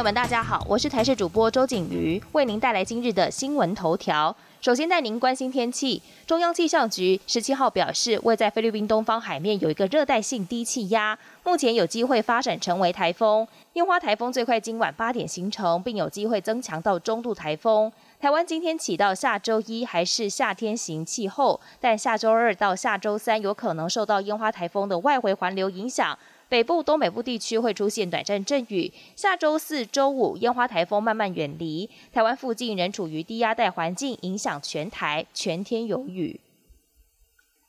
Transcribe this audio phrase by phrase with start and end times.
[0.00, 4.34] 朋友们，大家好，我是台视主播周景瑜，为您带来今日的新闻头条。
[4.62, 6.00] 首先带您关心天气。
[6.26, 13.46] 中央气象局十七号表示，位在菲律宾东方海面有一个热带性低气压，目前有机会发展成为台风。
[13.74, 17.92] 樱花台风最快今晚八点形成，并有机会增强到中度台风。
[18.18, 26.18] 台湾今天起到下周一还是夏天型气候，但下周二到下周三有可能受到樱花台风的外围环流影响。
[26.50, 28.92] 北部、东北部地区会出现短暂阵雨。
[29.14, 36.40] 下周四周五，烟花台风慢慢远离台湾附近，仍处于低压带环境，影响全台，全天有雨。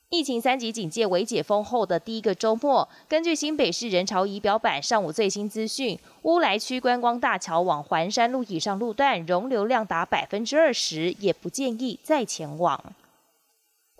[0.09, 12.93] 疫情三级警戒为解封后的第一个周末，根据新北市人潮仪表板上午最新资讯，乌来区观光大桥往环山路以上路段容流量达百分之二十，也不建议再前往。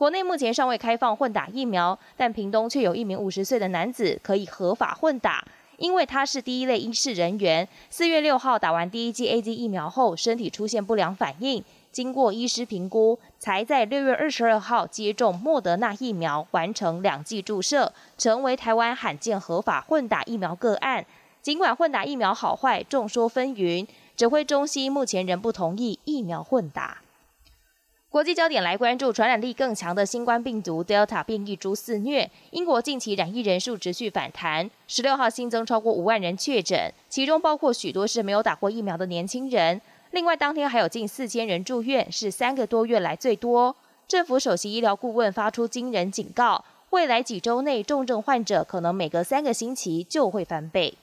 [0.02, 5.46] 国内目前尚未开放混打疫苗，但屏东却有一名五十岁的男子可以合法混打，
[5.78, 7.68] 因为他是第一类医事人员。
[7.92, 21.06] 四月六号打完第一剂 A Z 疫苗后，身体出现不良反应，经过医师评估，才在六月二十二号接种莫德纳疫苗，完成两剂注射，成为台湾罕见合法混打疫苗个案。
[21.44, 26.98] 尽管混打疫苗好坏众说纷纭，指挥中心目前仍不同意疫苗混打。
[28.12, 32.30] 国际焦点来关注传染力更强的新冠病毒 Delta 变异株肆虐。
[32.50, 39.80] 英国近期染疫人数持续反弹，十六号新增超过五万人确诊，其中包括许多是没有打过疫苗的年轻人。
[40.12, 43.74] 另外，当天还有近四千人住院，是三个多月来最多。
[44.10, 50.96] 政府首席医疗顾问发出惊人警告，未来几周内重症患者可能每隔三个星期就会翻倍。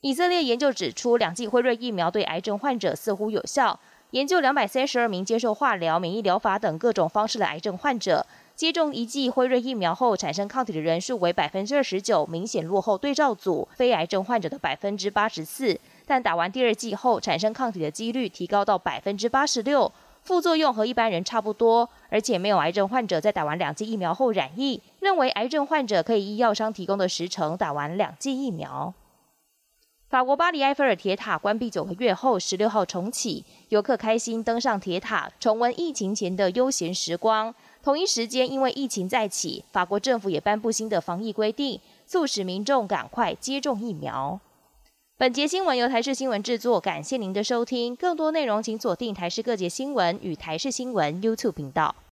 [0.00, 3.78] 以色列研究指出，两剂辉瑞疫苗对癌症患者似乎有效。
[4.12, 15.80] 研究两百三十二名接受化疗、免疫疗法等各种方式的癌症患者，接种一剂辉瑞疫苗后产生抗体的人数为百分之二十九，明显落后对照组非癌症患者的百分之八十四。
[16.06, 19.90] 但打完第二剂后产生抗体的几率提高到百分之八十六，
[20.22, 24.78] 副作用和一般人差不多，而且没有癌症患者在打完两剂疫苗后染疫。
[25.00, 28.92] 认为癌症患者可以依药商提供的时程打完两剂疫苗。
[30.12, 37.54] 法国巴黎埃菲尔铁塔关闭九个月后，十六号重启，游客开心登上铁塔，重温疫情前的悠闲时光。
[37.82, 44.38] 同一时间，因为疫情再起，法国政府也颁布新的防疫规定，促使民众赶快接种疫苗。
[45.16, 47.96] 本节新闻由台视新闻制作，感谢您的收听。
[47.96, 51.94] 更多内容请锁定台视各节新闻与台视新闻 YouTube 频道。